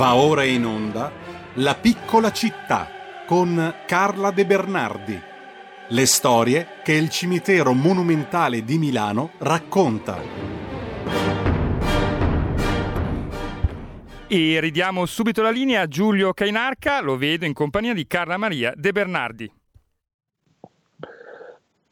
[0.00, 1.12] Va ora in onda
[1.56, 2.88] La piccola città
[3.26, 5.20] con Carla De Bernardi.
[5.88, 10.18] Le storie che il cimitero monumentale di Milano racconta.
[14.26, 18.72] E ridiamo subito la linea a Giulio Cainarca, lo vedo in compagnia di Carla Maria
[18.74, 19.52] De Bernardi.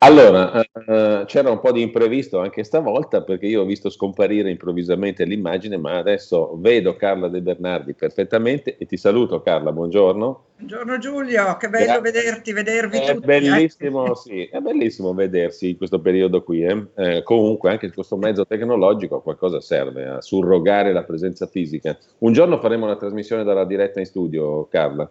[0.00, 5.24] Allora, eh, c'era un po' di imprevisto anche stavolta perché io ho visto scomparire improvvisamente
[5.24, 10.44] l'immagine, ma adesso vedo Carla De Bernardi perfettamente e ti saluto Carla, buongiorno.
[10.58, 12.00] Buongiorno Giulio, che bello Grazie.
[12.00, 13.26] vederti, vedervi è tutti.
[13.26, 16.62] Bellissimo, sì, è bellissimo vedersi in questo periodo qui.
[16.62, 16.86] Eh.
[16.94, 21.98] Eh, comunque anche questo mezzo tecnologico a qualcosa serve, a surrogare la presenza fisica.
[22.18, 25.10] Un giorno faremo una trasmissione dalla diretta in studio, Carla.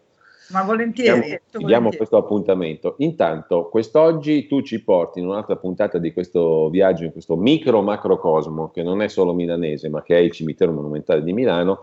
[0.49, 1.39] Ma volentieri.
[1.49, 2.95] Diamo, diamo questo appuntamento.
[2.99, 8.69] Intanto, quest'oggi tu ci porti in un'altra puntata di questo viaggio, in questo micro macrocosmo,
[8.71, 11.81] che non è solo milanese, ma che è il cimitero monumentale di Milano,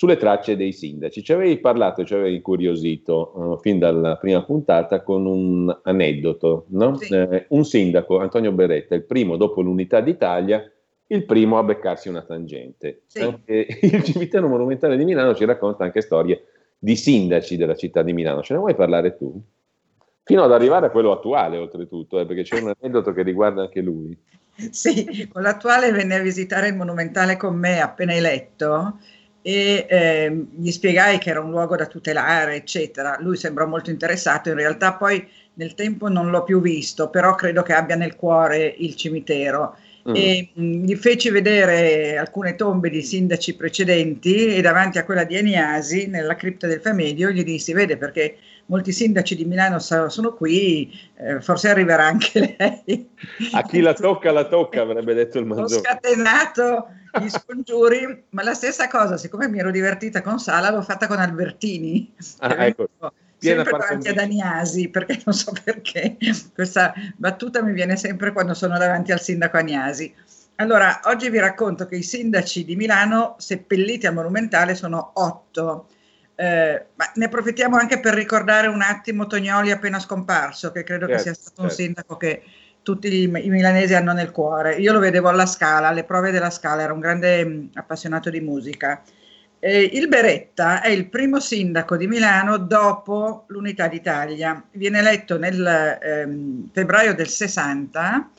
[0.00, 1.22] sulle tracce dei sindaci.
[1.22, 6.96] Ci avevi parlato, ci avevi incuriosito uh, fin dalla prima puntata con un aneddoto, no?
[6.96, 7.12] sì.
[7.12, 10.64] eh, un sindaco, Antonio Beretta, il primo dopo l'unità d'Italia,
[11.08, 13.02] il primo a beccarsi una tangente.
[13.04, 13.20] Sì.
[13.20, 16.44] Anche il cimitero monumentale di Milano ci racconta anche storie
[16.82, 18.42] di sindaci della città di Milano.
[18.42, 19.40] Ce ne vuoi parlare tu?
[20.24, 23.80] Fino ad arrivare a quello attuale, oltretutto, eh, perché c'è un aneddoto che riguarda anche
[23.80, 24.16] lui.
[24.70, 28.98] Sì, quello attuale venne a visitare il Monumentale con me appena eletto
[29.40, 33.16] e eh, gli spiegai che era un luogo da tutelare, eccetera.
[33.20, 37.62] Lui sembrò molto interessato, in realtà poi nel tempo non l'ho più visto, però credo
[37.62, 39.76] che abbia nel cuore il cimitero
[40.08, 40.14] Mm.
[40.14, 45.36] E mm, gli feci vedere alcune tombe di sindaci precedenti e davanti a quella di
[45.36, 50.90] Eniasi, nella cripta del Famedio, gli dissi, vede perché molti sindaci di Milano sono qui,
[51.16, 53.10] eh, forse arriverà anche lei.
[53.52, 55.80] A chi la tocca, la tocca, avrebbe detto il Manzoni.
[55.80, 56.88] Ho scatenato
[57.20, 61.18] gli scongiuri, ma la stessa cosa, siccome mi ero divertita con Sala, l'ho fatta con
[61.18, 62.14] Albertini.
[62.38, 62.88] Ah, ecco
[63.40, 66.16] piena sempre davanti ad Agnasi, perché non so perché
[66.54, 70.14] questa battuta mi viene sempre quando sono davanti al sindaco Agnasi.
[70.56, 75.88] Allora, oggi vi racconto che i sindaci di Milano seppelliti al Monumentale sono otto.
[76.34, 81.16] Eh, ma ne approfittiamo anche per ricordare un attimo Tognoli appena scomparso, che credo certo,
[81.16, 81.62] che sia stato certo.
[81.62, 82.42] un sindaco che
[82.82, 84.74] tutti i, i, milanesi hanno nel cuore.
[84.76, 88.40] Io lo vedevo alla Scala, alle prove della Scala, era un grande mh, appassionato di
[88.40, 89.02] musica.
[89.62, 94.64] Eh, il Beretta è il primo sindaco di Milano dopo l'unità d'Italia.
[94.72, 98.30] Viene eletto nel ehm, febbraio del 60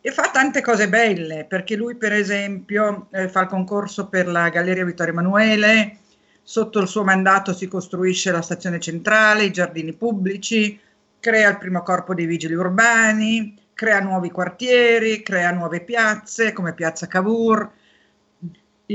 [0.00, 4.48] e fa tante cose belle, perché lui per esempio eh, fa il concorso per la
[4.48, 5.98] Galleria Vittorio Emanuele,
[6.42, 10.80] sotto il suo mandato si costruisce la stazione centrale, i giardini pubblici,
[11.20, 17.06] crea il primo corpo dei vigili urbani, crea nuovi quartieri, crea nuove piazze come Piazza
[17.06, 17.70] Cavour,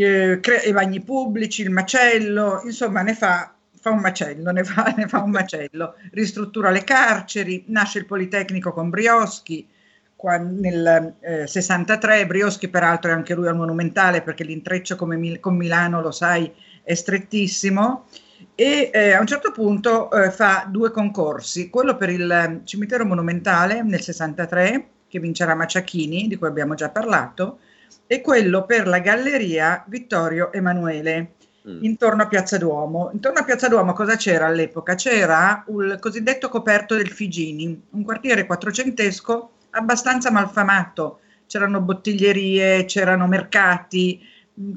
[0.02, 5.22] eh, i bagni pubblici, il macello, insomma ne fa, un macello, ne fa, ne fa,
[5.22, 9.68] un macello, ristruttura le carceri, nasce il Politecnico con Brioschi,
[10.16, 15.56] qua nel eh, 63, Brioschi peraltro è anche lui al Monumentale perché l'intreccio come, con
[15.56, 16.52] Milano, lo sai,
[16.84, 18.08] è strettissimo,
[18.56, 23.82] e eh, a un certo punto eh, fa due concorsi, quello per il cimitero monumentale
[23.84, 27.60] nel 63, che vincerà Maciachini, di cui abbiamo già parlato,
[28.08, 31.34] e quello per la galleria Vittorio Emanuele
[31.68, 31.84] mm.
[31.84, 33.10] intorno a Piazza Duomo.
[33.14, 34.96] Intorno a Piazza Duomo cosa c'era all'epoca?
[34.96, 41.20] C'era il cosiddetto coperto del Figini, un quartiere quattrocentesco abbastanza malfamato.
[41.48, 44.20] C'erano bottiglierie, c'erano mercati,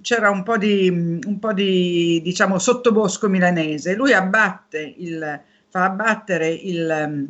[0.02, 3.94] c'era un po' di, un po di diciamo, sottobosco milanese.
[3.94, 7.28] Lui abbatte il, fa abbattere il,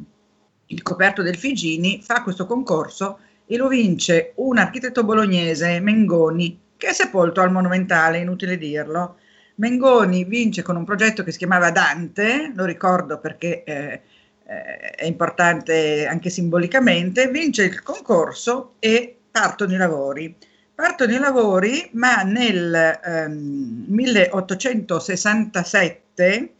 [0.67, 6.89] il coperto del Figini, fa questo concorso e lo vince un architetto bolognese, Mengoni, che
[6.89, 9.17] è sepolto al Monumentale, inutile dirlo.
[9.55, 14.03] Mengoni vince con un progetto che si chiamava Dante, lo ricordo perché eh,
[14.45, 20.37] eh, è importante anche simbolicamente, vince il concorso e partono i lavori.
[20.75, 26.53] Partono i lavori, ma nel ehm, 1867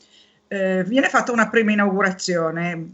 [0.49, 2.87] eh, viene fatta una prima inaugurazione,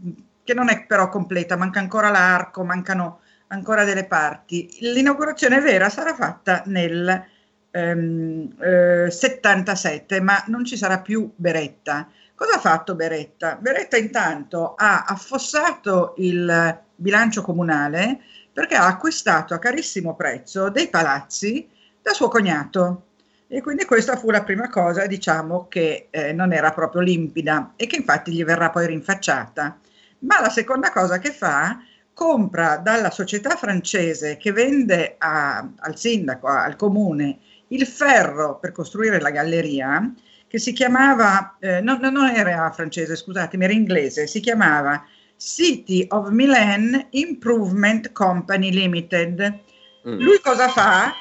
[0.43, 4.77] che non è però completa, manca ancora l'arco, mancano ancora delle parti.
[4.79, 7.23] L'inaugurazione vera sarà fatta nel
[7.71, 12.07] ehm, eh, 77, ma non ci sarà più Beretta.
[12.33, 13.57] Cosa ha fatto Beretta?
[13.59, 18.19] Beretta intanto ha affossato il bilancio comunale
[18.51, 21.67] perché ha acquistato a carissimo prezzo dei palazzi
[22.01, 23.03] da suo cognato.
[23.47, 27.85] E quindi questa fu la prima cosa, diciamo, che eh, non era proprio limpida e
[27.85, 29.77] che infatti gli verrà poi rinfacciata.
[30.19, 31.79] Ma la seconda cosa che fa
[32.15, 39.19] compra dalla società francese che vende a, al sindaco, al comune, il ferro per costruire
[39.19, 40.13] la galleria,
[40.47, 46.29] che si chiamava, eh, no, non era francese, scusatemi, era inglese, si chiamava City of
[46.29, 49.59] Milan Improvement Company Limited.
[50.07, 50.19] Mm.
[50.19, 51.11] Lui cosa fa?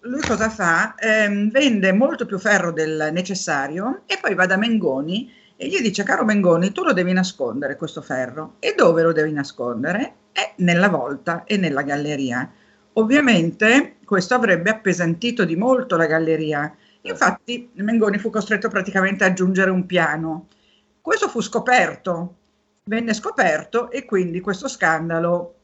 [0.00, 0.94] Lui cosa fa?
[0.96, 6.02] Eh, vende molto più ferro del necessario e poi va da Mengoni e gli dice,
[6.02, 8.56] caro Mengoni, tu lo devi nascondere questo ferro.
[8.58, 10.14] E dove lo devi nascondere?
[10.30, 12.50] È nella volta e nella galleria.
[12.94, 16.74] Ovviamente questo avrebbe appesantito di molto la galleria.
[17.02, 20.48] Infatti Mengoni fu costretto praticamente a aggiungere un piano.
[21.00, 22.36] Questo fu scoperto,
[22.84, 25.54] venne scoperto e quindi questo scandalo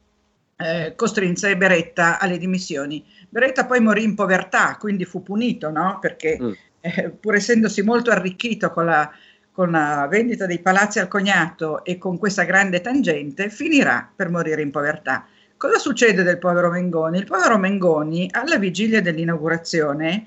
[0.57, 3.05] eh, costrinse Beretta alle dimissioni.
[3.29, 5.99] Beretta poi morì in povertà, quindi fu punito, no?
[6.01, 6.53] Perché mm.
[6.81, 9.11] eh, pur essendosi molto arricchito con la,
[9.53, 14.63] con la vendita dei palazzi al cognato e con questa grande tangente, finirà per morire
[14.63, 15.27] in povertà.
[15.57, 17.19] Cosa succede del povero Mengoni?
[17.19, 20.27] Il povero Mengoni, alla vigilia dell'inaugurazione,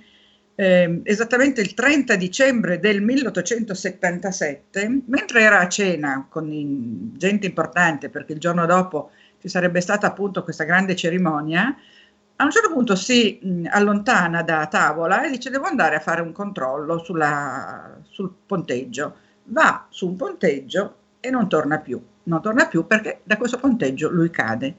[0.56, 8.34] eh, esattamente il 30 dicembre del 1877, mentre era a cena con gente importante, perché
[8.34, 9.12] il giorno dopo
[9.42, 11.76] ci sarebbe stata appunto questa grande cerimonia,
[12.38, 16.22] a un certo punto si mh, allontana da tavola e dice devo andare a fare
[16.22, 19.16] un controllo sulla, sul ponteggio.
[19.46, 22.02] Va su un ponteggio e non torna più.
[22.24, 24.76] Non torna più perché da questo ponteggio lui cade.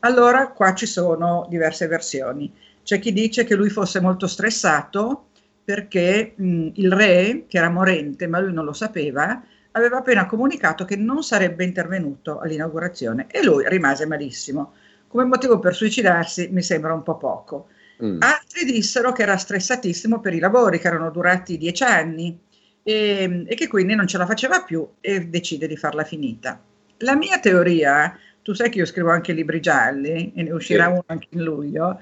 [0.00, 2.52] Allora qua ci sono diverse versioni.
[2.82, 5.26] C'è chi dice che lui fosse molto stressato
[5.64, 9.42] perché mh, il re, che era morente ma lui non lo sapeva,
[9.72, 14.72] aveva appena comunicato che non sarebbe intervenuto all'inaugurazione e lui rimase malissimo.
[15.16, 17.68] Come motivo per suicidarsi mi sembra un po' poco.
[18.04, 18.20] Mm.
[18.20, 22.38] Altri dissero che era stressatissimo per i lavori che erano durati dieci anni
[22.82, 26.60] e, e che quindi non ce la faceva più e decide di farla finita.
[26.98, 30.90] La mia teoria, tu sai che io scrivo anche libri gialli e ne uscirà sì.
[30.90, 31.98] uno anche in luglio,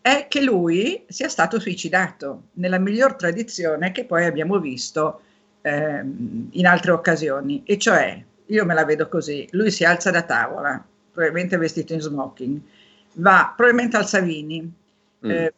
[0.00, 5.20] è che lui sia stato suicidato nella miglior tradizione che poi abbiamo visto
[5.62, 6.02] eh,
[6.50, 10.84] in altre occasioni, e cioè, io me la vedo così, lui si alza da tavola,
[11.18, 12.60] probabilmente vestito in smoking,
[13.14, 15.30] va probabilmente al Savini, mm.
[15.30, 15.54] eh,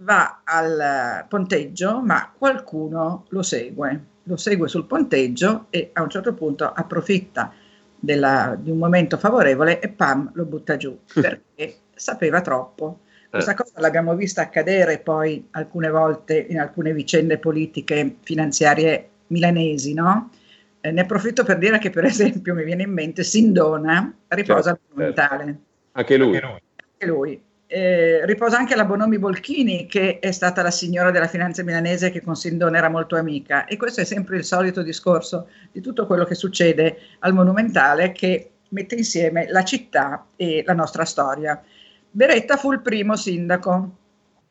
[0.00, 6.34] va al ponteggio, ma qualcuno lo segue, lo segue sul ponteggio e a un certo
[6.34, 7.50] punto approfitta
[7.98, 13.00] della, di un momento favorevole e pam lo butta giù perché sapeva troppo.
[13.30, 13.54] Questa eh.
[13.54, 20.30] cosa l'abbiamo vista accadere poi alcune volte in alcune vicende politiche finanziarie milanesi, no?
[20.80, 24.82] Eh, ne approfitto per dire che per esempio mi viene in mente Sindona riposa certo,
[24.90, 25.44] monumentale.
[25.44, 25.60] Certo.
[25.92, 26.36] Anche lui.
[26.36, 27.42] Anche lui.
[27.70, 32.22] Eh, riposa anche la Bonomi Bolchini, che è stata la signora della finanza milanese che
[32.22, 33.66] con Sindona era molto amica.
[33.66, 38.52] E questo è sempre il solito discorso di tutto quello che succede al Monumentale, che
[38.70, 41.62] mette insieme la città e la nostra storia.
[42.10, 43.96] Beretta fu il primo sindaco,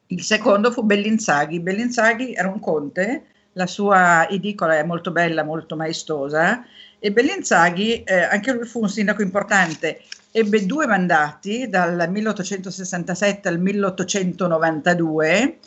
[0.08, 1.60] il secondo fu Bellinzaghi.
[1.60, 3.26] Bellinzaghi era un conte,
[3.58, 6.64] la sua edicola è molto bella, molto maestosa,
[7.00, 10.02] e Bellinzaghi, eh, anche lui fu un sindaco importante,
[10.32, 15.58] ebbe due mandati dal 1867 al 1892.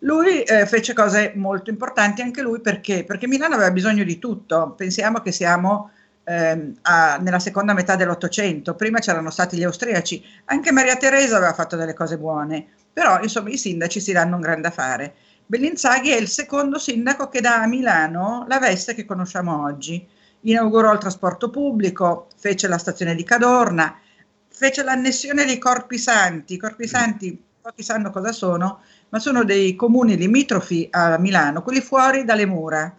[0.00, 3.04] Lui eh, fece cose molto importanti anche lui perché?
[3.04, 4.74] Perché Milano aveva bisogno di tutto.
[4.76, 5.90] Pensiamo che siamo
[6.24, 11.54] eh, a, nella seconda metà dell'Ottocento, prima c'erano stati gli austriaci, anche Maria Teresa aveva
[11.54, 15.14] fatto delle cose buone, però insomma i sindaci si danno un grande affare.
[15.50, 20.06] Bellinzaghi è il secondo sindaco che dà a Milano la veste che conosciamo oggi.
[20.40, 23.98] Inaugurò il trasporto pubblico, fece la stazione di Cadorna,
[24.46, 26.52] fece l'annessione dei Corpi Santi.
[26.52, 31.80] I Corpi Santi, pochi sanno cosa sono, ma sono dei comuni limitrofi a Milano, quelli
[31.80, 32.94] fuori dalle mura.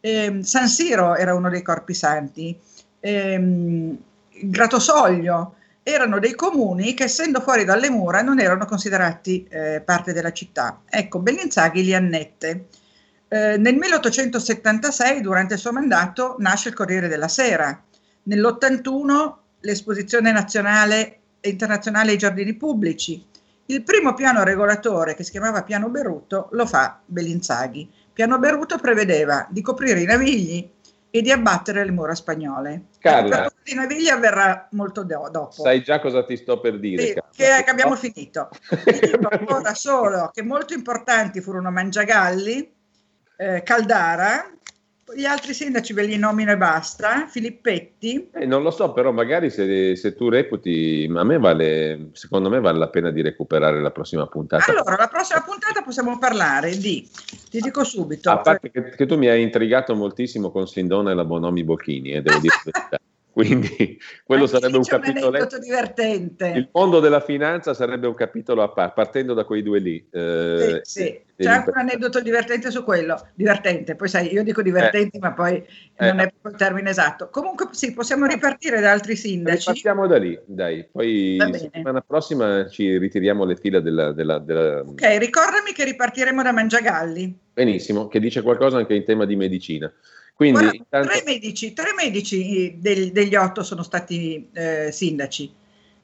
[0.00, 2.58] Eh, San Siro era uno dei Corpi Santi,
[2.98, 3.96] eh,
[4.40, 5.56] Gratosoglio,
[5.90, 10.82] erano dei comuni che essendo fuori dalle mura non erano considerati eh, parte della città.
[10.88, 12.66] Ecco, Bellinzaghi li annette.
[13.28, 17.82] Eh, nel 1876, durante il suo mandato, nasce il Corriere della Sera.
[18.24, 23.24] Nell'81 l'esposizione nazionale e internazionale ai giardini pubblici.
[23.66, 27.88] Il primo piano regolatore, che si chiamava Piano Beruto, lo fa Bellinzaghi.
[28.12, 30.68] Piano Beruto prevedeva di coprire i navigli
[31.10, 32.84] e di abbattere le mura spagnole.
[32.98, 35.62] Carla, il di Naviglia avverrà molto do- dopo.
[35.62, 37.02] Sai già cosa ti sto per dire.
[37.02, 37.22] Sì, che,
[37.64, 38.48] che, abbiamo finito.
[38.84, 42.72] Dico ancora solo che molto importanti furono Mangiagalli,
[43.36, 44.52] eh, Caldara,
[45.14, 48.30] gli altri sindaci ve li nomino e basta, Filippetti.
[48.32, 52.60] Eh, non lo so, però magari se, se, tu reputi, a me vale, secondo me
[52.60, 54.70] vale la pena di recuperare la prossima puntata.
[54.70, 57.08] Allora, la prossima puntata possiamo parlare di,
[57.50, 58.30] ti dico subito.
[58.30, 62.12] A parte che, che tu mi hai intrigato moltissimo con Sindona e la Bonomi Bocchini,
[62.12, 62.54] eh, devo dire
[63.40, 65.38] quindi quello Anche sarebbe un capitolo.
[65.38, 66.48] Un divertente.
[66.48, 70.06] Il mondo della finanza sarebbe un capitolo a parte, partendo da quei due lì.
[70.10, 71.28] Eh, sì, sì.
[71.40, 75.20] C'è anche un aneddoto divertente su quello, divertente, poi sai, io dico divertenti, eh.
[75.20, 76.06] ma poi eh.
[76.06, 77.30] non è il termine esatto.
[77.30, 79.64] Comunque sì, possiamo ripartire da altri sindaci.
[79.64, 84.80] Partiamo da lì, dai, poi la settimana prossima ci ritiriamo le fila della, della, della...
[84.80, 87.38] Ok, ricordami che ripartiremo da Mangiagalli.
[87.54, 89.90] Benissimo, che dice qualcosa anche in tema di medicina.
[90.40, 91.08] Quindi, Guarda, intanto...
[91.08, 95.52] tre, medici, tre medici del, degli otto sono stati eh, sindaci.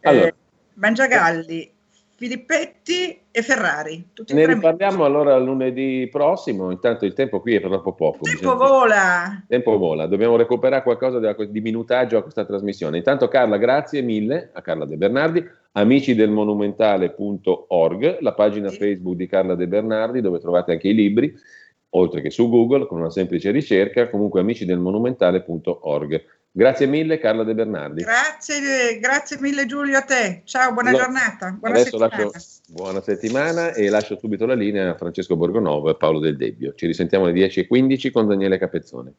[0.02, 0.34] Allora, eh,
[0.74, 1.72] Mangiagalli,
[2.16, 4.06] Filippetti e Ferrari.
[4.28, 6.70] ne riparliamo allora lunedì prossimo.
[6.70, 8.28] Intanto il tempo qui è troppo poco.
[8.28, 9.38] Il tempo vola.
[9.40, 10.04] Il tempo vola.
[10.04, 12.98] Dobbiamo recuperare qualcosa di minutaggio a questa trasmissione.
[12.98, 15.42] Intanto, Carla, grazie mille a Carla De Bernardi.
[15.72, 18.76] Amici del monumentale.org, la pagina sì.
[18.76, 21.34] Facebook di Carla De Bernardi, dove trovate anche i libri
[21.90, 26.24] oltre che su Google con una semplice ricerca, comunque amici del monumentale.org.
[26.50, 28.02] Grazie mille Carla De Bernardi.
[28.02, 30.40] Grazie, grazie mille Giulio a te.
[30.44, 31.50] Ciao, buona Lo, giornata.
[31.50, 32.16] Buona settimana.
[32.16, 36.72] Lascio, buona settimana e lascio subito la linea a Francesco Borgonovo e Paolo Del Debbio.
[36.74, 39.12] Ci risentiamo alle 10.15 con Daniele Capezzone.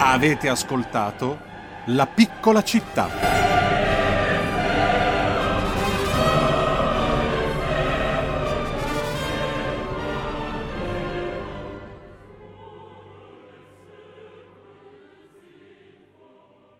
[0.00, 1.38] Avete ascoltato
[1.86, 3.51] La piccola città